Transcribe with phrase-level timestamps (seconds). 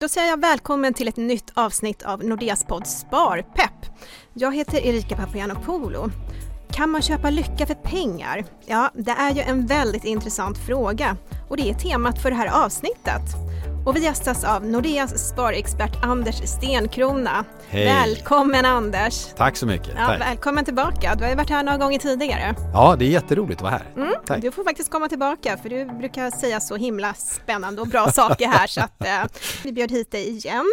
[0.00, 3.86] Då säger jag välkommen till ett nytt avsnitt av Nordeas podd Sparpepp.
[4.34, 6.10] Jag heter Erika Papagiannopoulou.
[6.72, 8.44] Kan man köpa lycka för pengar?
[8.66, 11.16] Ja, det är ju en väldigt intressant fråga
[11.48, 13.22] och det är temat för det här avsnittet.
[13.84, 17.44] Och vi gästas av Nordeas sparexpert Anders Stenkrona.
[17.68, 17.84] Hej.
[17.84, 19.26] Välkommen Anders!
[19.36, 19.88] Tack så mycket.
[19.96, 20.20] Ja, Tack.
[20.20, 21.14] välkommen tillbaka.
[21.14, 22.54] Du har ju varit här några gånger tidigare.
[22.72, 23.92] Ja, det är jätteroligt att vara här.
[23.96, 24.42] Mm, Tack.
[24.42, 28.46] du får faktiskt komma tillbaka för du brukar säga så himla spännande och bra saker
[28.46, 29.24] här så att eh,
[29.64, 30.72] vi bjöd hit dig igen.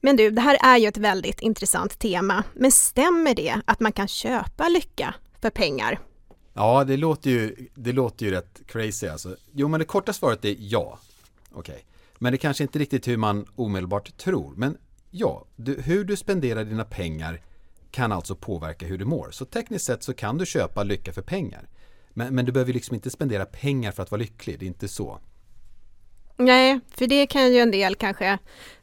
[0.00, 2.44] Men du, det här är ju ett väldigt intressant tema.
[2.54, 5.98] Men stämmer det att man kan köpa lycka för pengar?
[6.54, 9.36] Ja, det låter ju, det låter ju rätt crazy alltså.
[9.52, 10.98] Jo, men det korta svaret är ja.
[11.54, 11.84] Okej.
[12.18, 14.54] Men det kanske inte riktigt hur man omedelbart tror.
[14.56, 14.76] Men
[15.10, 17.42] ja, du, hur du spenderar dina pengar
[17.90, 19.30] kan alltså påverka hur du mår.
[19.30, 21.68] Så tekniskt sett så kan du köpa lycka för pengar.
[22.10, 24.88] Men, men du behöver liksom inte spendera pengar för att vara lycklig, det är inte
[24.88, 25.20] så.
[26.36, 28.38] Nej, för det kan ju en del kanske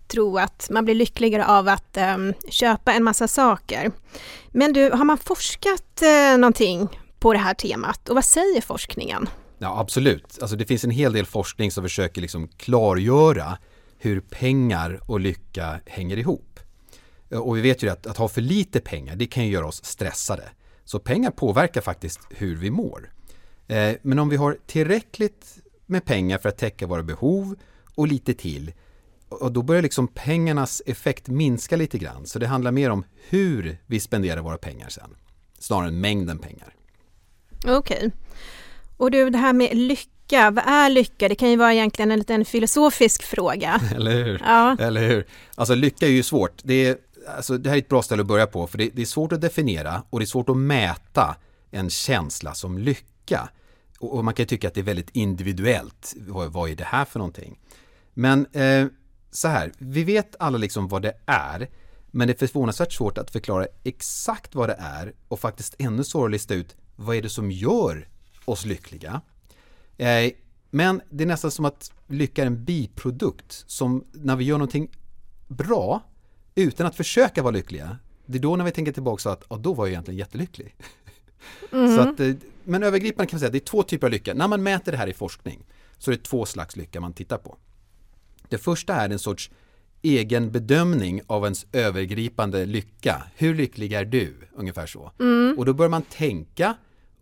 [0.08, 3.92] tro att man blir lyckligare av att um, köpa en massa saker.
[4.52, 6.88] Men du, har man forskat uh, någonting
[7.20, 9.30] på det här temat och vad säger forskningen?
[9.64, 10.38] Ja, absolut.
[10.42, 13.58] Alltså det finns en hel del forskning som försöker liksom klargöra
[13.98, 16.60] hur pengar och lycka hänger ihop.
[17.30, 19.66] Eh, och vi vet ju att, att ha för lite pengar, det kan ju göra
[19.66, 20.44] oss stressade.
[20.86, 23.14] Så pengar påverkar faktiskt hur vi mår.
[23.68, 27.56] Eh, men om vi har tillräckligt med pengar för att täcka våra behov
[27.96, 28.74] och lite till,
[29.30, 32.26] och då börjar liksom pengarnas effekt minska lite grann.
[32.26, 35.16] Så det handlar mer om hur vi spenderar våra pengar sen,
[35.60, 36.76] snarare än mängden pengar.
[37.68, 38.12] Okej.
[39.04, 41.30] Och du, det här med lycka, vad är lycka?
[41.30, 43.82] Det kan ju vara egentligen en liten filosofisk fråga.
[43.96, 44.42] Eller hur?
[44.46, 44.78] Ja.
[44.80, 45.28] Eller hur?
[45.56, 46.62] Alltså lycka är ju svårt.
[46.64, 46.98] Det, är,
[47.36, 49.32] alltså, det här är ett bra ställe att börja på för det, det är svårt
[49.32, 51.36] att definiera och det är svårt att mäta
[51.72, 53.50] en känsla som lycka.
[54.00, 56.14] Och, och man kan ju tycka att det är väldigt individuellt.
[56.28, 57.60] Vad, vad är det här för någonting?
[58.14, 58.86] Men eh,
[59.32, 61.70] så här, vi vet alla liksom vad det är.
[62.12, 66.26] Men det är förvånansvärt svårt att förklara exakt vad det är och faktiskt ännu svårare
[66.26, 68.08] att lista ut vad är det som gör
[68.46, 69.22] oss lyckliga.
[69.98, 70.32] Eh,
[70.70, 74.90] men det är nästan som att lycka är en biprodukt som när vi gör någonting
[75.48, 76.02] bra
[76.56, 77.98] utan att försöka vara lyckliga.
[78.26, 80.76] Det är då när vi tänker tillbaka så att ja, då var jag egentligen jättelycklig.
[81.72, 82.34] Så att, eh,
[82.64, 84.34] men övergripande kan man säga att det är två typer av lycka.
[84.34, 85.66] När man mäter det här i forskning
[85.98, 87.58] så är det två slags lycka man tittar på.
[88.50, 89.52] Det första är en sorts
[90.02, 93.24] egen bedömning av ens övergripande lycka.
[93.36, 94.34] Hur lycklig är du?
[94.54, 95.12] Ungefär så.
[95.58, 96.76] Och då börjar man tänka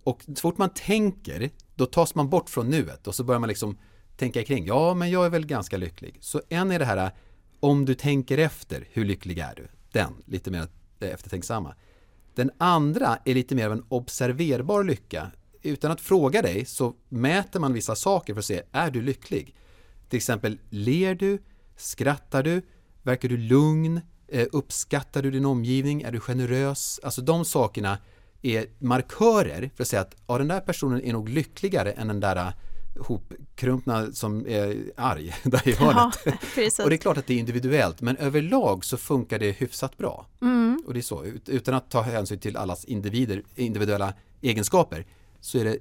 [0.03, 3.49] och så fort man tänker då tas man bort från nuet och så börjar man
[3.49, 3.77] liksom
[4.17, 4.65] tänka kring.
[4.65, 6.17] Ja, men jag är väl ganska lycklig.
[6.21, 7.11] Så en är det här
[7.59, 9.67] om du tänker efter, hur lycklig är du?
[9.91, 10.67] Den, lite mer
[10.99, 11.75] eftertänksamma.
[12.35, 15.31] Den andra är lite mer av en observerbar lycka.
[15.61, 19.55] Utan att fråga dig så mäter man vissa saker för att se, är du lycklig?
[20.09, 21.39] Till exempel, ler du?
[21.75, 22.61] Skrattar du?
[23.03, 24.01] Verkar du lugn?
[24.27, 26.01] Eh, uppskattar du din omgivning?
[26.01, 26.99] Är du generös?
[27.03, 27.97] Alltså de sakerna
[28.41, 32.19] är markörer för att säga att ja, den där personen är nog lyckligare än den
[32.19, 32.53] där eh,
[32.99, 36.19] hopkrumpna som är arg där i hörnet.
[36.25, 36.83] Ja.
[36.83, 40.27] Och det är klart att det är individuellt men överlag så funkar det hyfsat bra.
[40.41, 40.83] Mm.
[40.87, 45.05] Och det är så, ut- utan att ta hänsyn till allas individer, individuella egenskaper
[45.39, 45.77] så är det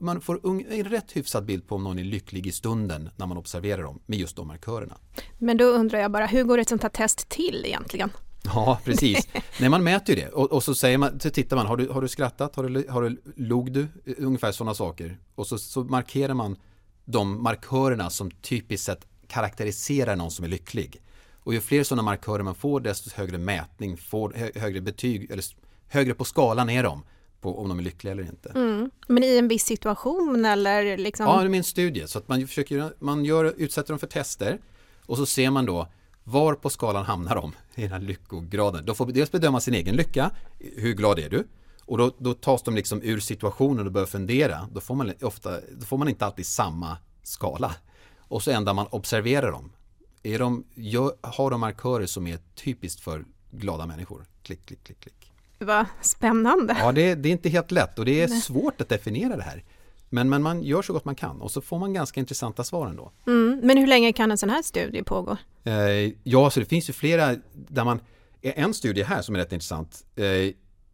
[0.00, 3.36] man får en rätt hyfsad bild på om någon är lycklig i stunden när man
[3.36, 4.96] observerar dem med just de markörerna.
[5.38, 8.10] Men då undrar jag bara, hur går ett sånt här test till egentligen?
[8.44, 9.28] Ja, precis.
[9.60, 11.88] Nej, man mäter ju det och, och så, säger man, så tittar man, har du,
[11.88, 15.18] har du skrattat, har du, har du, log du, ungefär sådana saker.
[15.34, 16.56] Och så, så markerar man
[17.04, 21.02] de markörerna som typiskt sett karaktäriserar någon som är lycklig.
[21.42, 25.44] Och ju fler sådana markörer man får, desto högre mätning, får, hö, högre betyg, eller
[25.88, 27.02] högre på skalan är de
[27.40, 28.48] på om de är lyckliga eller inte.
[28.48, 28.90] Mm.
[29.08, 31.26] Men i en viss situation eller liksom?
[31.26, 32.06] Ja, det är min studie.
[32.06, 34.58] Så att man, försöker, man gör, utsätter dem för tester
[35.06, 35.88] och så ser man då
[36.30, 38.84] var på skalan hamnar de i den här lyckograden.
[38.86, 41.46] De får dels bedöma sin egen lycka, hur glad är du?
[41.84, 44.68] Och då, då tas de liksom ur situationen och börjar fundera.
[44.72, 47.74] Då får, man ofta, då får man inte alltid samma skala.
[48.18, 49.72] Och så ändrar man observerar dem.
[50.22, 54.26] Är de, gör, har de markörer som är typiskt för glada människor?
[54.42, 55.32] Klick, klick, klick, klick.
[55.58, 56.76] Vad spännande.
[56.78, 59.64] Ja, det, det är inte helt lätt och det är svårt att definiera det här.
[60.12, 62.86] Men, men man gör så gott man kan och så får man ganska intressanta svar
[62.86, 63.12] ändå.
[63.26, 63.60] Mm.
[63.62, 65.36] Men hur länge kan en sån här studie pågå?
[65.64, 68.00] Eh, ja, så det finns ju flera där man,
[68.42, 70.22] en studie här som är rätt intressant, eh,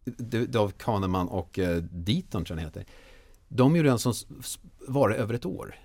[0.03, 2.85] det- det av Kahneman och eh, Deaton tror jag heter.
[3.47, 4.13] De gjorde en som
[4.87, 5.75] var över ett år.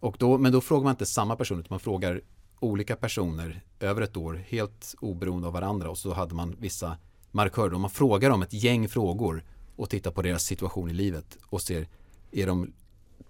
[0.00, 2.20] Och då, men då frågar man inte samma person utan man frågar
[2.60, 6.96] olika personer över ett år helt oberoende av varandra och så hade man vissa
[7.30, 7.74] markörer.
[7.74, 9.44] Och man frågar dem ett gäng frågor
[9.76, 11.86] och tittar på deras situation i livet och ser
[12.32, 12.72] är de,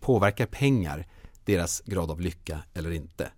[0.00, 1.06] påverkar pengar
[1.44, 3.30] deras grad av lycka eller inte.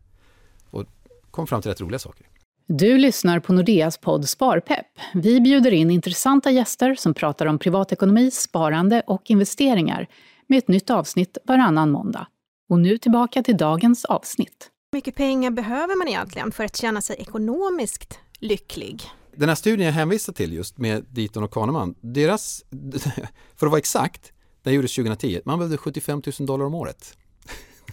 [0.70, 0.84] Och
[1.30, 2.26] kom fram till rätt roliga saker.
[2.66, 4.86] Du lyssnar på Nordeas podd Sparpepp.
[5.14, 10.08] Vi bjuder in intressanta gäster som pratar om privatekonomi, sparande och investeringar
[10.46, 12.26] med ett nytt avsnitt varannan måndag.
[12.68, 14.70] Och nu tillbaka till dagens avsnitt.
[14.92, 19.02] Hur mycket pengar behöver man egentligen för att känna sig ekonomiskt lycklig?
[19.36, 22.64] Den här studien jag hänvisar till just med Diton och Kahneman, deras,
[23.56, 24.32] för att vara exakt,
[24.62, 27.16] den gjordes 2010, man behövde 75 000 dollar om året.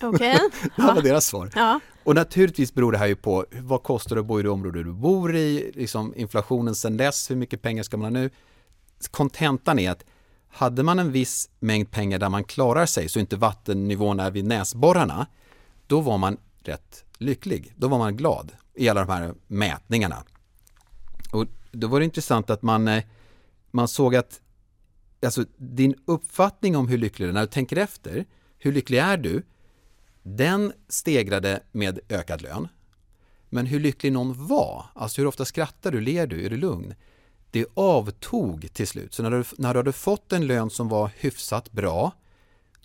[0.01, 0.35] Okej.
[0.35, 0.69] Okay.
[0.75, 1.51] det var deras svar.
[1.55, 1.79] Ja.
[2.03, 4.83] Och naturligtvis beror det här ju på vad kostar det att bo i det område
[4.83, 8.29] du bor i, liksom inflationen sedan dess, hur mycket pengar ska man ha nu?
[9.11, 10.05] Kontentan är att
[10.51, 14.45] hade man en viss mängd pengar där man klarar sig så inte vattennivån är vid
[14.45, 15.27] näsborrarna,
[15.87, 17.73] då var man rätt lycklig.
[17.75, 20.23] Då var man glad i alla de här mätningarna.
[21.31, 23.03] Och då var det intressant att man, eh,
[23.71, 24.41] man såg att
[25.21, 28.25] alltså, din uppfattning om hur lycklig du är, när du tänker efter,
[28.57, 29.43] hur lycklig är du?
[30.23, 32.67] Den stegrade med ökad lön.
[33.49, 36.93] Men hur lycklig någon var, alltså hur ofta skrattar du, ler du, är du lugn?
[37.51, 39.13] Det avtog till slut.
[39.13, 42.11] Så när du, när du hade fått en lön som var hyfsat bra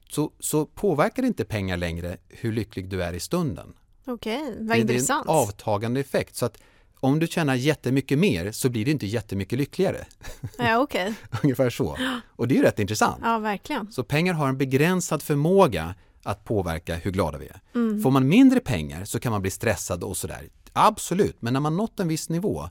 [0.09, 3.75] så, så påverkar inte pengar längre hur lycklig du är i stunden.
[4.07, 5.27] Okej, okay, vad det, intressant.
[5.27, 6.37] Det är en avtagande effekt.
[6.37, 6.59] Så att
[7.01, 10.07] om du tjänar jättemycket mer så blir du inte jättemycket lyckligare.
[10.59, 11.13] Ja, okay.
[11.43, 11.97] Ungefär så.
[12.29, 13.21] Och det är ju rätt intressant.
[13.23, 13.93] Ja, verkligen.
[13.93, 17.61] Så pengar har en begränsad förmåga att påverka hur glada vi är.
[17.75, 18.03] Mm.
[18.03, 20.49] Får man mindre pengar så kan man bli stressad och sådär.
[20.73, 22.69] Absolut, men när man nått en viss nivå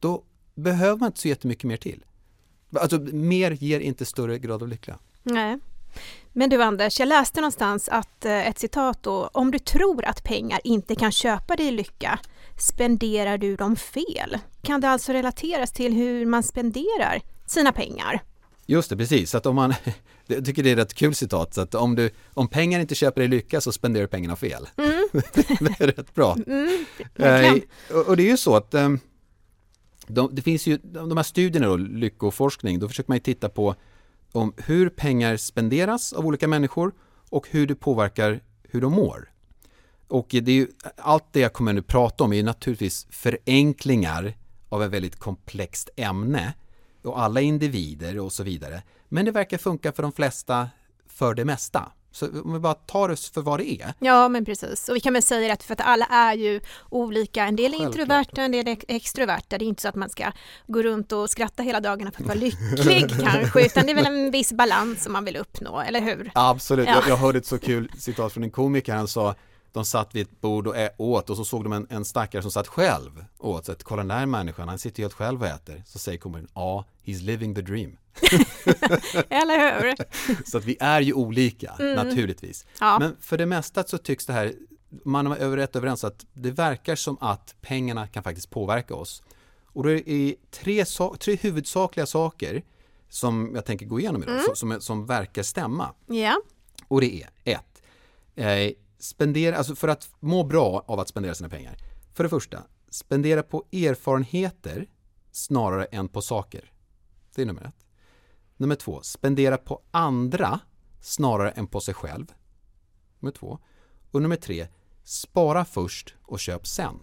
[0.00, 0.24] då
[0.54, 2.04] behöver man inte så jättemycket mer till.
[2.76, 4.98] Alltså mer ger inte större grad av lycka.
[5.22, 5.58] Nej.
[6.38, 10.24] Men du Anders, jag läste någonstans att eh, ett citat då, om du tror att
[10.24, 12.18] pengar inte kan köpa dig lycka,
[12.58, 14.38] spenderar du dem fel?
[14.62, 18.22] Kan det alltså relateras till hur man spenderar sina pengar?
[18.66, 19.34] Just det, precis.
[19.34, 19.74] Att om man,
[20.26, 23.20] jag tycker det är ett kul citat, så att om, du, om pengar inte köper
[23.20, 24.68] dig lycka så spenderar du pengarna fel.
[24.76, 25.08] Mm.
[25.60, 26.36] det är rätt bra.
[26.46, 26.84] Mm,
[27.14, 27.52] eh,
[28.06, 28.88] och, det är ju så att eh,
[30.06, 33.74] de, det finns ju de här studierna då, lyckoforskning, då försöker man ju titta på
[34.32, 36.92] om hur pengar spenderas av olika människor
[37.30, 39.30] och hur det påverkar hur de mår.
[40.08, 44.34] Och det är ju, allt det jag kommer nu prata om är naturligtvis förenklingar
[44.68, 46.54] av ett väldigt komplext ämne
[47.02, 48.82] och alla individer och så vidare.
[49.08, 50.68] Men det verkar funka för de flesta
[51.06, 51.92] för det mesta.
[52.16, 53.94] Så om vi bara tar oss för vad det är.
[53.98, 54.88] Ja, men precis.
[54.88, 56.60] Och vi kan väl säga att för att alla är ju
[56.90, 57.44] olika.
[57.44, 57.98] En del är Självklart.
[57.98, 59.58] introverta, en del är extroverta.
[59.58, 60.32] Det är inte så att man ska
[60.66, 64.06] gå runt och skratta hela dagarna för att vara lycklig kanske, utan det är väl
[64.06, 66.30] en viss balans som man vill uppnå, eller hur?
[66.34, 66.88] Absolut.
[66.88, 66.94] Ja.
[66.94, 68.94] Jag, jag hörde ett så kul citat från en komiker.
[68.94, 69.34] Han sa
[69.76, 72.50] de satt vid ett bord och åt och så såg de en, en stackare som
[72.50, 73.64] satt själv och åt.
[73.64, 75.82] Så att, kolla den där människan, han sitter ju helt själv och äter.
[75.86, 77.96] Så säger komikern, ja, he's living the dream.
[79.28, 79.94] Eller hur?
[80.50, 82.64] Så att vi är ju olika, naturligtvis.
[82.64, 82.74] Mm.
[82.80, 82.98] Ja.
[82.98, 84.52] Men för det mesta så tycks det här,
[85.04, 89.22] man är rätt överens att det verkar som att pengarna kan faktiskt påverka oss.
[89.64, 90.84] Och det är tre,
[91.18, 92.62] tre huvudsakliga saker
[93.08, 95.94] som jag tänker gå igenom idag, som, som, som verkar stämma.
[96.06, 96.40] Ja.
[96.88, 97.82] Och det är ett,
[98.34, 101.76] eh, spendera, alltså för att må bra av att spendera sina pengar.
[102.14, 104.88] För det första, spendera på erfarenheter
[105.32, 106.72] snarare än på saker.
[107.34, 107.86] Det är nummer ett.
[108.56, 110.60] Nummer två, spendera på andra
[111.00, 112.26] snarare än på sig själv.
[113.20, 113.58] Nummer två.
[114.10, 114.66] Och nummer tre,
[115.04, 116.98] spara först och köp sen.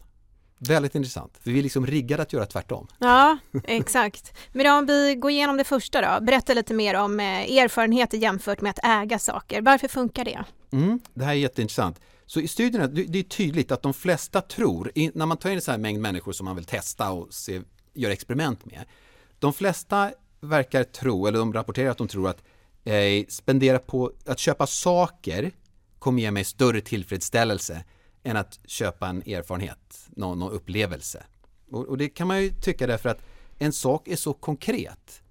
[0.57, 2.87] Väldigt intressant, för vi är liksom riggade att göra tvärtom.
[2.99, 4.33] Ja, exakt.
[4.51, 8.61] Men om vi går igenom det första då, berätta lite mer om eh, erfarenheter jämfört
[8.61, 9.61] med att äga saker.
[9.61, 10.45] Varför funkar det?
[10.73, 11.99] Mm, det här är jätteintressant.
[12.25, 15.61] Så i studierna, det är tydligt att de flesta tror, när man tar in en
[15.61, 17.61] sån här mängd människor som man vill testa och se,
[17.93, 18.85] göra experiment med.
[19.39, 22.43] De flesta verkar tro, eller de rapporterar att de tror att
[22.83, 25.51] eh, spendera på att köpa saker
[25.99, 27.83] kommer ge mig större tillfredsställelse
[28.23, 31.23] än att köpa en erfarenhet, någon, någon upplevelse.
[31.71, 33.21] Och, och det kan man ju tycka därför att
[33.57, 35.21] en sak är så konkret.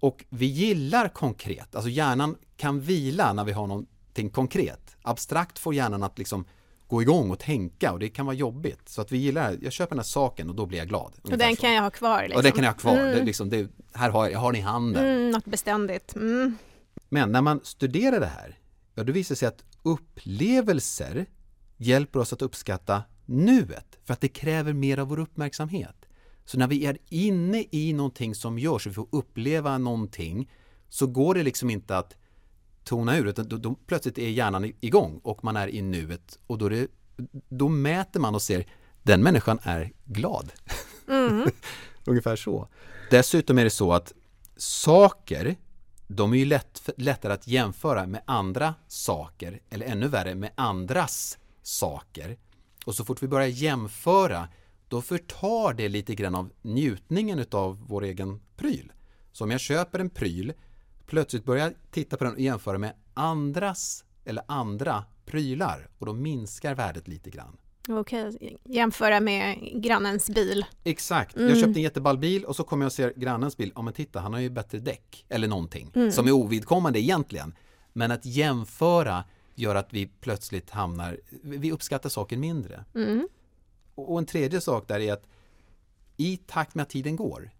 [0.00, 4.89] Och vi gillar konkret, alltså hjärnan kan vila när vi har någonting konkret.
[5.02, 6.44] Abstrakt får hjärnan att liksom
[6.86, 8.88] gå igång och tänka och det kan vara jobbigt.
[8.88, 11.12] Så att vi gillar, jag köper den här saken och då blir jag glad.
[11.22, 12.22] Och den kan jag ha kvar.
[12.22, 12.36] Liksom.
[12.36, 12.96] Och den kan jag ha kvar.
[12.96, 13.18] Mm.
[13.18, 15.04] Det, liksom, det, här har jag, jag har den i handen.
[15.04, 16.14] Mm, något beständigt.
[16.14, 16.58] Mm.
[17.08, 18.58] Men när man studerar det här,
[18.94, 21.26] ja, då visar det sig att upplevelser
[21.76, 25.96] hjälper oss att uppskatta nuet, för att det kräver mer av vår uppmärksamhet.
[26.44, 30.50] Så när vi är inne i någonting som görs och vi får uppleva någonting,
[30.88, 32.16] så går det liksom inte att
[32.84, 36.58] tona ur, utan då, då plötsligt är hjärnan igång och man är i nuet och
[36.58, 36.88] då, det,
[37.48, 38.66] då mäter man och ser,
[39.02, 40.52] den människan är glad.
[42.04, 42.68] Ungefär så.
[43.10, 44.12] Dessutom är det så att
[44.56, 45.56] saker,
[46.06, 51.38] de är ju lätt, lättare att jämföra med andra saker, eller ännu värre med andras
[51.62, 52.36] saker.
[52.84, 54.48] Och så fort vi börjar jämföra,
[54.88, 58.92] då förtar det lite grann av njutningen av vår egen pryl.
[59.32, 60.52] Så om jag köper en pryl,
[61.10, 66.74] plötsligt börjar titta på den och jämföra med andras eller andra prylar och då minskar
[66.74, 67.56] värdet lite grann.
[67.88, 70.64] Okej, jämföra med grannens bil.
[70.84, 73.82] Exakt, jag köpte en jätteball bil och så kommer jag och ser grannens bil, ja
[73.82, 77.54] men titta han har ju bättre däck eller någonting som är ovidkommande egentligen.
[77.92, 79.24] Men att jämföra
[79.54, 82.84] gör att vi plötsligt hamnar, vi uppskattar saker mindre.
[83.94, 85.26] Och en tredje sak där är att
[86.16, 87.50] i takt med att tiden går,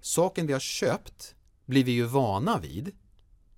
[0.00, 1.34] saken vi har köpt
[1.66, 2.92] blir vi ju vana vid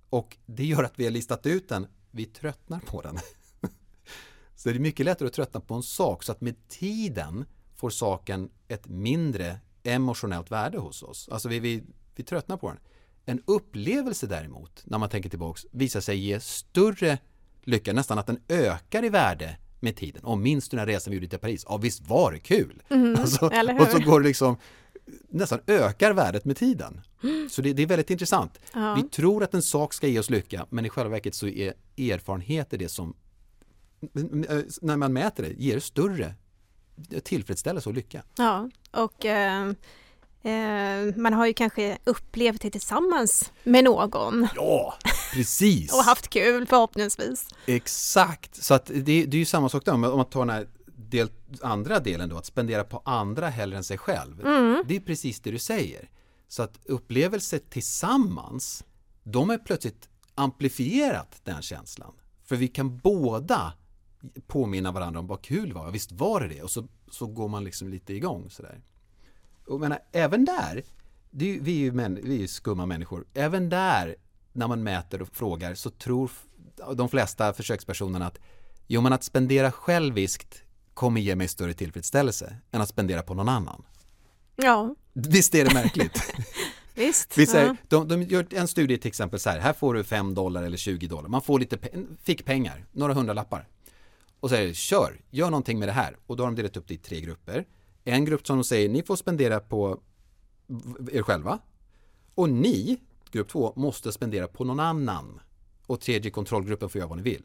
[0.09, 3.19] och det gör att vi har listat ut den, vi tröttnar på den.
[4.55, 7.45] Så det är mycket lättare att tröttna på en sak så att med tiden
[7.75, 11.29] får saken ett mindre emotionellt värde hos oss.
[11.29, 11.83] Alltså vi, vi,
[12.15, 12.79] vi tröttnar på den.
[13.25, 17.17] En upplevelse däremot, när man tänker tillbaks, visar sig ge större
[17.63, 20.23] lycka, nästan att den ökar i värde med tiden.
[20.23, 21.65] Och minns du den här resan vi gjorde till Paris?
[21.69, 22.83] Ja, visst var det kul?
[23.19, 23.81] alltså, eller hur?
[23.81, 24.57] och så går det liksom
[25.29, 27.01] nästan ökar värdet med tiden.
[27.49, 28.59] Så det, det är väldigt intressant.
[28.73, 28.95] Ja.
[28.95, 31.73] Vi tror att en sak ska ge oss lycka, men i själva verket så är
[31.97, 33.15] erfarenheter det som
[34.81, 36.33] när man mäter det ger större
[37.23, 38.23] tillfredsställelse och lycka.
[38.37, 39.69] Ja, och eh,
[40.41, 44.97] eh, man har ju kanske upplevt det tillsammans med någon Ja,
[45.33, 45.93] precis!
[45.97, 47.47] och haft kul förhoppningsvis.
[47.65, 48.63] Exakt!
[48.63, 50.49] Så att det, det är ju samma sak där, om man om man tar den
[50.49, 50.67] här
[51.15, 51.29] del,
[51.61, 54.41] andra delen då, att spendera på andra hellre än sig själv.
[54.87, 56.09] Det är precis det du säger.
[56.47, 58.83] Så att upplevelser tillsammans,
[59.23, 62.13] de är plötsligt amplifierat den känslan.
[62.43, 63.73] För vi kan båda
[64.47, 66.61] påminna varandra om vad kul var, visst var det det?
[66.63, 68.81] Och så, så går man liksom lite igång sådär.
[69.67, 70.83] Och menar, även där,
[71.39, 74.15] är, ju- vi är ju män, vi är ju skumma människor, även där
[74.53, 76.31] när man mäter och frågar så tror
[76.95, 78.39] de flesta försökspersonerna att
[78.87, 80.61] jo men att spendera själviskt
[80.95, 83.83] kommer ge mig större tillfredsställelse än att spendera på någon annan.
[84.55, 86.33] Ja, Visst är det märkligt?
[86.95, 87.37] visst.
[87.37, 87.75] Vi säger, ja.
[87.87, 90.77] de, de gör en studie till exempel så här, här får du 5 dollar eller
[90.77, 93.67] 20 dollar, man får lite pe- fickpengar, några hundralappar.
[94.39, 96.17] Och säger, kör, gör någonting med det här.
[96.27, 97.65] Och då har de delat upp det i tre grupper.
[98.03, 99.99] En grupp som de säger, ni får spendera på
[101.11, 101.59] er själva.
[102.35, 102.97] Och ni,
[103.31, 105.39] grupp två, måste spendera på någon annan.
[105.87, 107.43] Och tredje kontrollgruppen får göra vad ni vill.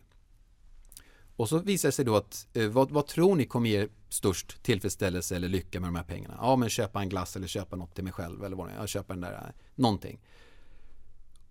[1.41, 4.63] Och så visar det sig då att eh, vad, vad tror ni kommer ge störst
[4.63, 6.39] tillfredsställelse eller lycka med de här pengarna?
[6.41, 8.77] Ja, men köpa en glass eller köpa något till mig själv eller vad det är.
[8.79, 10.21] Ja, köpa den där, eh, någonting.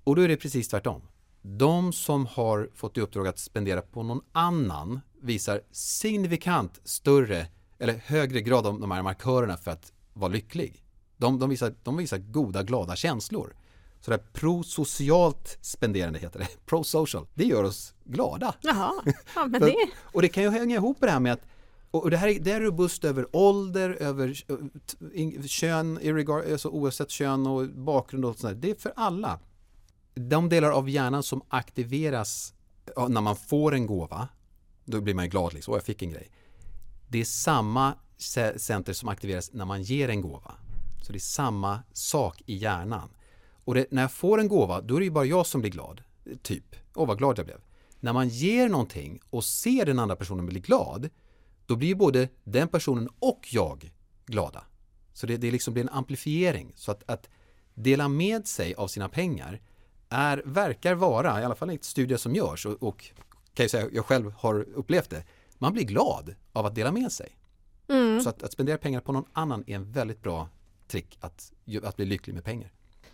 [0.03, 1.01] Och då är det precis tvärtom.
[1.41, 7.48] De som har fått i uppdrag att spendera på någon annan visar signifikant större
[7.79, 10.84] eller högre grad av de här markörerna för att vara lycklig.
[11.17, 13.55] De, de, visar, de visar goda, glada känslor.
[14.01, 18.55] Så det här prosocialt spenderande heter det, prosocial, det gör oss glada.
[18.61, 18.93] Jaha,
[19.35, 19.75] ja, men det...
[20.01, 21.41] Och det kan ju hänga ihop med det här med att
[21.91, 24.33] och det här är, det är robust över ålder, över
[25.47, 25.99] kön,
[26.51, 28.61] alltså oavsett kön och bakgrund och sånt där.
[28.61, 29.39] Det är för alla.
[30.13, 32.53] De delar av hjärnan som aktiveras
[33.09, 34.27] när man får en gåva,
[34.85, 36.31] då blir man ju glad liksom, jag fick en grej.
[37.07, 40.55] Det är samma ce- center som aktiveras när man ger en gåva.
[41.01, 43.09] Så det är samma sak i hjärnan.
[43.63, 45.71] Och det, när jag får en gåva, då är det ju bara jag som blir
[45.71, 46.01] glad.
[46.41, 46.75] Typ.
[46.95, 47.61] Åh, vad glad jag blev.
[47.99, 51.09] När man ger någonting och ser den andra personen bli glad,
[51.65, 53.91] då blir ju både den personen och jag
[54.25, 54.63] glada.
[55.13, 56.71] Så det, det liksom blir en amplifiering.
[56.75, 57.29] Så att, att
[57.73, 59.61] dela med sig av sina pengar
[60.09, 63.05] är, verkar vara, i alla fall i ett studie som görs, och, och
[63.53, 65.23] kan jag säga, jag själv har upplevt det,
[65.57, 67.37] man blir glad av att dela med sig.
[68.23, 70.49] Så att, att spendera pengar på någon annan är en väldigt bra
[70.87, 72.71] trick att, att bli lycklig med pengar.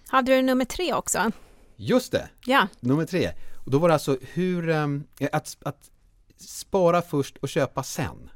[0.08, 1.32] Hade du nummer tre också?
[1.76, 3.32] Just det, Ja, nummer tre.
[3.66, 5.92] Och då var det alltså hur, ehm, att, att
[6.38, 8.30] spara först och köpa sen.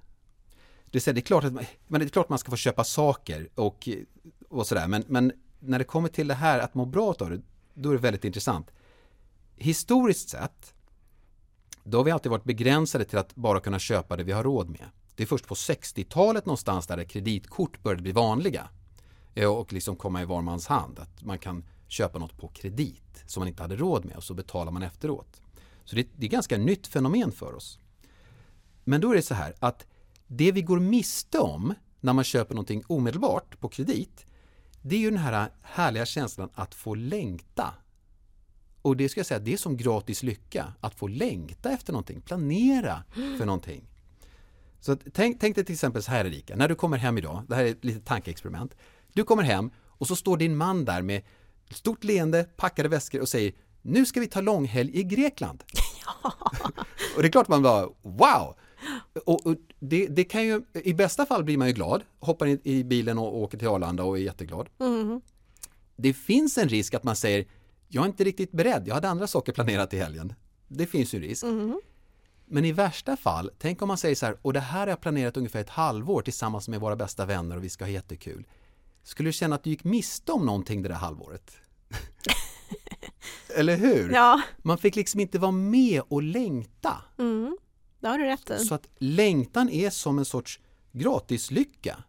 [0.91, 3.49] Det är, det, klart att, man- men det är klart man ska få köpa saker
[3.55, 3.89] och,
[4.49, 7.41] och sådär, men, men när det kommer till det här att må bra av det,
[7.73, 8.71] då är det väldigt intressant.
[9.55, 10.73] Historiskt sett,
[11.83, 14.69] då har vi alltid varit begränsade till att bara kunna köpa det vi har råd
[14.69, 14.85] med.
[15.15, 18.69] Det är först på 60-talet någonstans där kreditkort började bli vanliga
[19.39, 20.99] Eh, och liksom komma i var mans hand.
[20.99, 24.33] Att man kan köpa något på kredit som man inte hade råd med och så
[24.33, 25.41] betalar man efteråt.
[25.85, 27.79] Så det, det är ett ganska nytt fenomen för oss.
[28.83, 29.85] Men då är det så här att
[30.27, 34.25] det vi går miste om när man köper någonting omedelbart på kredit
[34.81, 37.73] det är ju den här härliga känslan att få längta.
[38.81, 42.21] Och det ska jag säga, det är som gratis lycka, att få längta efter någonting,
[42.21, 43.89] planera för någonting.
[44.79, 47.55] Så tänk, tänk dig till exempel så här Erika, när du kommer hem idag, det
[47.55, 48.75] här är ett litet tankeexperiment.
[49.13, 51.21] Du kommer hem och så står din man där med
[51.71, 55.63] stort leende, packade väskor och säger nu ska vi ta långhelg i Grekland.
[57.15, 58.55] och det är klart man bara wow!
[59.25, 62.59] Och, och det, det, kan ju, i bästa fall blir man ju glad, hoppar in
[62.63, 64.69] i bilen och åker till Arlanda och är jätteglad.
[64.79, 65.21] Mm.
[65.95, 67.45] Det finns en risk att man säger,
[67.87, 70.33] jag är inte riktigt beredd, jag hade andra saker planerat i helgen.
[70.67, 71.43] Det finns ju en risk.
[71.43, 71.79] Mm.
[72.51, 75.01] Men i värsta fall, tänk om man säger så här, och det här har jag
[75.01, 78.45] planerat ungefär ett halvår tillsammans med våra bästa vänner och vi ska ha jättekul.
[79.03, 81.57] Skulle du känna att du gick miste om någonting det där halvåret?
[83.55, 84.11] Eller hur?
[84.13, 87.01] Ja, Man fick liksom inte vara med och längta.
[87.17, 87.57] mm.
[87.99, 88.59] det har du rätt i.
[88.59, 90.59] Så att längtan är som en sorts
[90.91, 92.03] gratislycka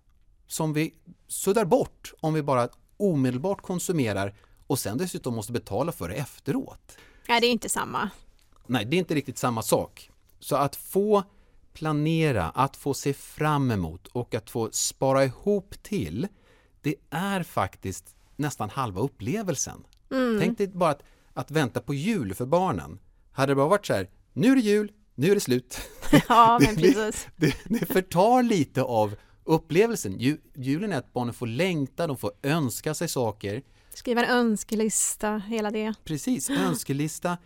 [0.46, 0.94] som vi
[1.28, 4.34] suddar bort om vi bara omedelbart konsumerar
[4.66, 6.96] och sen dessutom måste betala för det efteråt.
[7.28, 8.10] Nej, det är inte samma.
[8.66, 10.09] Nej, det är inte riktigt samma sak.
[10.40, 11.22] Så att få
[11.72, 16.28] planera, att få se fram emot och att få spara ihop till,
[16.82, 19.84] det är faktiskt nästan halva upplevelsen.
[20.40, 22.98] Tänk dig bara att, att vänta på jul för barnen.
[23.32, 25.80] Hade det bara varit så här, nu är det jul, nu är det slut.
[26.28, 27.28] Ja, men det, precis.
[27.36, 30.18] det, det förtar lite av upplevelsen.
[30.18, 33.62] Ju, julen är att barnen får längta, de får önska sig saker.
[33.94, 35.94] Skriva en önskelista, hela det.
[36.04, 37.38] Precis, önskelista.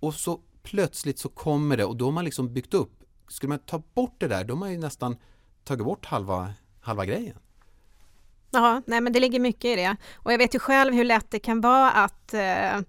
[0.00, 2.92] Och så plötsligt så kommer det och då har man liksom byggt upp.
[3.28, 5.16] Skulle man ta bort det där, då har man ju nästan
[5.64, 7.36] tagit bort halva, halva grejen.
[8.50, 9.96] Ja, nej men det ligger mycket i det.
[10.16, 12.80] Och jag vet ju själv hur lätt det kan vara att eh,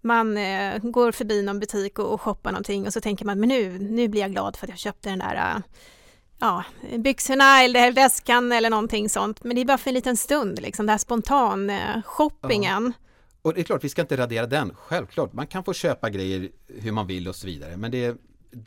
[0.00, 3.48] man eh, går förbi någon butik och, och shoppar någonting och så tänker man, men
[3.48, 5.62] nu, nu blir jag glad för att jag köpte den där eh,
[6.38, 6.64] ja,
[6.98, 9.44] byxorna eller väskan eller någonting sånt.
[9.44, 12.92] Men det är bara för en liten stund, liksom, den här spontan eh, shoppingen.
[13.42, 15.32] Och det är klart, vi ska inte radera den, självklart.
[15.32, 17.76] Man kan få köpa grejer hur man vill och så vidare.
[17.76, 18.16] Men det är,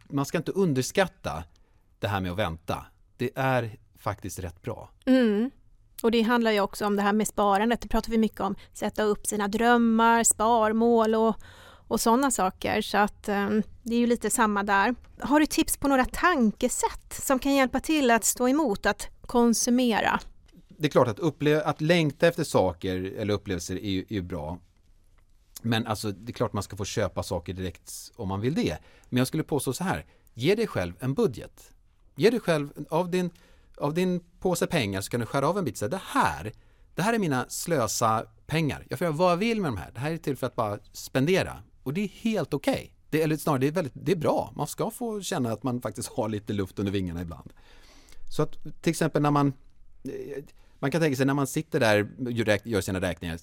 [0.09, 1.43] man ska inte underskatta
[1.99, 2.85] det här med att vänta.
[3.17, 4.89] Det är faktiskt rätt bra.
[5.05, 5.51] Mm.
[6.03, 8.55] Och det handlar ju också om det här med sparandet, det pratar vi mycket om,
[8.73, 11.35] sätta upp sina drömmar, sparmål och,
[11.87, 12.81] och sådana saker.
[12.81, 13.49] Så att eh,
[13.83, 14.95] det är ju lite samma där.
[15.19, 20.19] Har du tips på några tankesätt som kan hjälpa till att stå emot att konsumera?
[20.77, 24.21] Det är klart att, uppleva, att längta efter saker eller upplevelser är ju, är ju
[24.21, 24.59] bra.
[25.61, 28.77] Men alltså, det är klart man ska få köpa saker direkt om man vill det.
[29.09, 31.71] Men jag skulle påstå så här, ge dig själv en budget.
[32.15, 33.29] Ge dig själv, av din,
[33.77, 35.77] av din påse pengar så kan du skära av en bit.
[35.77, 36.53] Så här, det här,
[36.95, 38.85] det här är mina slösa pengar.
[38.89, 39.91] Jag får göra vad jag vill med de här.
[39.93, 41.63] Det här är till för att bara spendera.
[41.83, 42.73] Och det är helt okej.
[42.73, 42.89] Okay.
[43.09, 44.53] Det, eller snarare, det är, väldigt, det är bra.
[44.55, 47.53] Man ska få känna att man faktiskt har lite luft under vingarna ibland.
[48.29, 49.53] Så att till exempel när man
[50.79, 52.31] man kan tänka sig när man sitter där och
[52.67, 53.39] gör sina räkningar.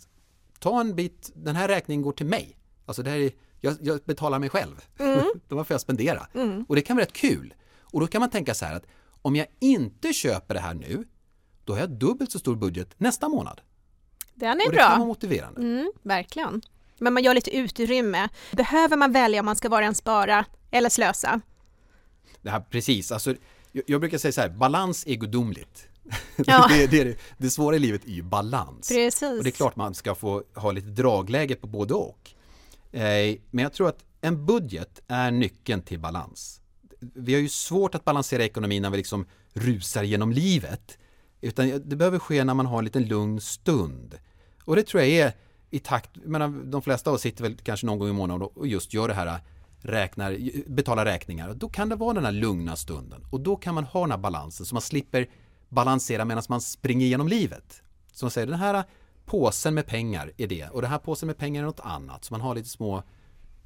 [0.59, 2.57] Ta en bit, den här räkningen går till mig.
[2.87, 4.81] Alltså det här är, jag, jag betalar mig själv.
[4.99, 5.25] Mm.
[5.49, 6.27] Då får jag spendera.
[6.35, 6.65] Mm.
[6.69, 7.55] Och det kan vara rätt kul.
[7.81, 8.87] Och då kan man tänka så här att
[9.23, 11.05] om jag inte köper det här nu,
[11.65, 13.61] då har jag dubbelt så stor budget nästa månad.
[14.35, 14.89] Den är och det bra.
[14.89, 15.61] kan vara motiverande.
[15.61, 16.63] Mm, verkligen.
[16.99, 18.29] Men man gör lite utrymme.
[18.53, 21.41] Behöver man välja om man ska vara en spara eller slösa?
[22.43, 23.35] Det här, precis, alltså,
[23.73, 25.89] jag, jag brukar säga så här, balans är gudomligt.
[26.47, 26.67] Ja.
[26.69, 28.89] det, det, det, det svåra i livet är ju balans.
[28.89, 29.23] Precis.
[29.23, 32.31] Och det är klart man ska få ha lite dragläge på både och.
[32.93, 36.61] Eh, men jag tror att en budget är nyckeln till balans.
[37.01, 40.99] Vi har ju svårt att balansera ekonomin när vi liksom rusar genom livet.
[41.41, 44.19] Utan det behöver ske när man har en liten lugn stund.
[44.65, 45.33] Och det tror jag är
[45.71, 48.67] i takt, menar, de flesta av oss sitter väl kanske någon gång i månaden och
[48.67, 49.41] just gör det här
[49.81, 51.55] räknar, betalar räkningar.
[51.55, 54.19] Då kan det vara den här lugna stunden och då kan man ha den här
[54.19, 55.29] balansen så man slipper
[55.73, 57.83] balansera medan man springer genom livet.
[58.13, 58.85] Som säger, den här
[59.27, 62.25] påsen med pengar är det och den här påsen med pengar är något annat.
[62.25, 63.03] Så man har lite små,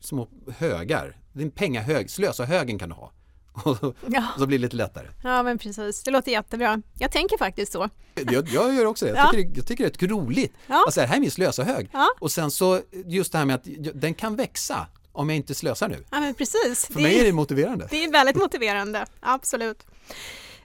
[0.00, 1.16] små högar.
[1.32, 3.12] Din pengahög, slösa högen kan du ha.
[3.64, 4.24] Och så, Ja.
[4.34, 5.06] och så blir det lite lättare.
[5.24, 6.02] Ja, men precis.
[6.02, 6.82] Det låter jättebra.
[6.98, 7.88] Jag tänker faktiskt så.
[8.14, 9.10] Jag, jag gör också det.
[9.10, 9.30] Jag Ja.
[9.30, 10.52] tycker, jag tycker det är roligt.
[10.66, 10.82] Ja.
[10.86, 11.88] Alltså, det här är min slösahög.
[11.92, 12.06] Ja.
[12.20, 15.88] Och sen så just det här med att den kan växa om jag inte slösar
[15.88, 16.04] nu.
[16.10, 16.86] Ja, men precis.
[16.86, 17.88] För mig är det motiverande.
[17.90, 19.06] det är väldigt motiverande.
[19.20, 19.86] Absolut.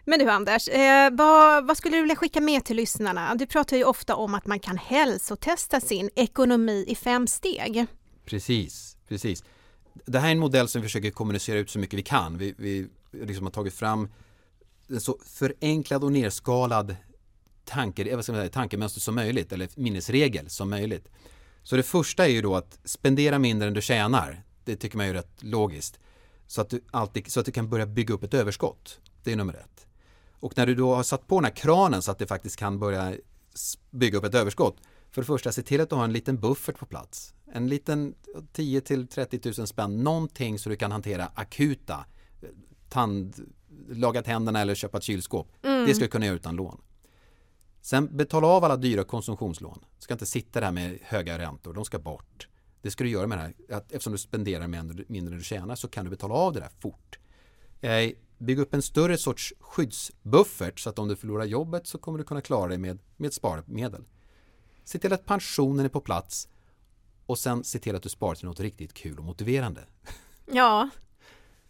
[0.06, 3.36] Men du Anders, eh, vad, vad skulle du vilja skicka med till lyssnarna?
[3.36, 7.86] Du pratar ju ofta om att man kan hälsotesta sin ekonomi i fem steg.
[8.26, 9.44] Precis, precis.
[10.06, 12.38] Det här är en modell som vi försöker kommunicera ut så mycket vi kan.
[12.38, 14.10] Vi, vi liksom har tagit fram
[14.90, 16.96] en så förenklad och nerskalad
[17.66, 21.08] tanke, eh, vad ska man säga, tankemönster som möjligt eller minnesregel som möjligt.
[21.64, 24.44] Så det första är ju då att spendera mindre än du tjänar.
[24.66, 26.00] Det tycker man är rätt logiskt.
[26.48, 29.00] Så att du, alltid, så att du kan börja bygga upp ett överskott.
[29.24, 29.88] Det är nummer ett.
[30.42, 32.80] Och när du då har satt på den här kranen så att det faktiskt kan
[32.80, 33.16] börja
[33.92, 34.78] bygga upp ett överskott.
[35.12, 37.34] För det första, se till att du har en liten buffert på plats.
[37.54, 38.16] En liten
[38.54, 42.06] 10 till 30 000 spänn, någonting så du kan hantera akuta
[42.42, 42.50] eh,
[42.90, 43.54] tand,
[43.90, 45.48] laga tänderna eller köpa ett kylskåp.
[45.62, 46.82] Det ska du kunna göra utan lån.
[47.82, 49.80] Sen betala av alla dyra konsumtionslån.
[49.98, 52.48] Du ska inte sitta där med höga räntor, de ska bort.
[52.82, 55.44] Det ska du göra med det här, att eftersom du spenderar mindre, mindre än du
[55.44, 57.20] tjänar så kan du betala av det där fort.
[58.42, 62.24] Bygga upp en större sorts skyddsbuffert så att om du förlorar jobbet så kommer du
[62.24, 64.04] kunna klara dig med, med sparmedel.
[64.84, 66.48] Se till att pensionen är på plats
[67.26, 69.82] och sen se till att du sparar till något riktigt kul och motiverande.
[70.52, 70.90] Ja.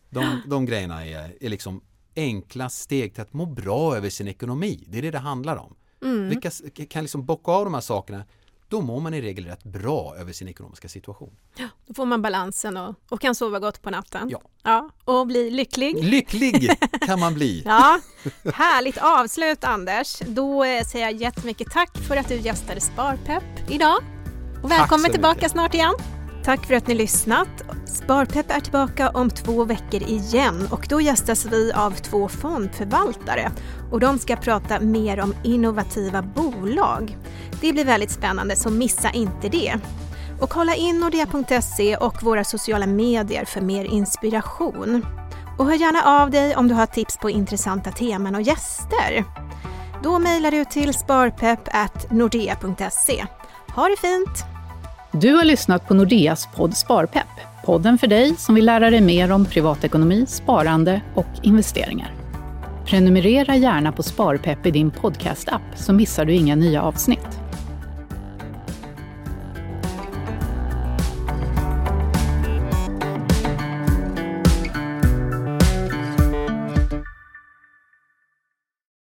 [0.10, 1.82] De, de grejerna är, är liksom
[2.16, 4.86] enkla steg till att må bra över sin ekonomi.
[4.88, 5.76] Det är det det handlar om.
[6.02, 6.30] Mm.
[6.30, 6.52] Vilka
[6.90, 8.26] kan liksom bocka av de här sakerna
[8.72, 11.32] då mår man i regel rätt bra över sin ekonomiska situation.
[11.56, 14.30] Ja, då får man balansen och, och kan sova gott på natten.
[14.30, 14.42] Ja.
[14.64, 14.90] ja.
[15.06, 16.04] Och bli lycklig.
[16.04, 16.72] Lycklig
[17.06, 17.64] kan man bli.
[17.66, 18.00] ja,
[18.54, 20.20] härligt avslut Anders.
[20.20, 24.04] Då eh, säger jag jättemycket tack för att du gästade Sparpepp idag.
[24.64, 25.52] Och välkommen tillbaka mycket.
[25.52, 25.94] snart igen.
[26.44, 27.48] Tack för att ni lyssnat.
[27.86, 33.52] Sparpepp är tillbaka om två veckor igen och då gästas vi av två fondförvaltare
[33.92, 37.18] och de ska prata mer om innovativa bolag.
[37.62, 39.76] Det blir väldigt spännande så missa inte det.
[40.42, 45.06] Och kolla in nordea.se och våra sociala medier för mer inspiration.
[45.58, 49.24] Och hör gärna av dig om du har tips på intressanta teman och gäster.
[50.04, 53.26] Då mejlar du till sparpepp.nordea.se.
[53.76, 54.61] Ha det fint!
[55.14, 57.28] Du har lyssnat på Nordeas podd Sparpepp.
[57.66, 62.14] Podden för dig som vill lära dig mer om privatekonomi, sparande och investeringar.
[62.86, 67.41] Prenumerera gärna på Sparpepp i din podcastapp, så missar du inga nya avsnitt.